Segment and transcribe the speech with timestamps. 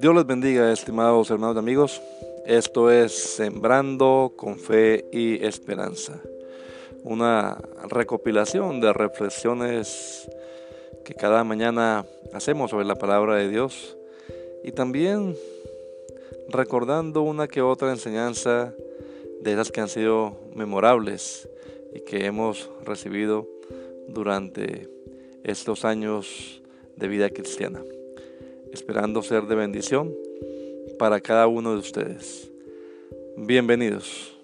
[0.00, 2.00] Dios les bendiga, estimados hermanos y amigos.
[2.46, 6.18] Esto es Sembrando con Fe y Esperanza.
[7.04, 10.26] Una recopilación de reflexiones
[11.04, 13.98] que cada mañana hacemos sobre la palabra de Dios
[14.64, 15.36] y también
[16.48, 18.72] recordando una que otra enseñanza
[19.42, 21.46] de esas que han sido memorables
[21.94, 23.46] y que hemos recibido
[24.08, 24.88] durante
[25.44, 26.62] estos años
[26.96, 27.82] de vida cristiana,
[28.72, 30.14] esperando ser de bendición
[30.98, 32.50] para cada uno de ustedes.
[33.36, 34.39] Bienvenidos.